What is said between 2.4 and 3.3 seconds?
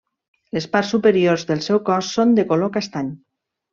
de color castany.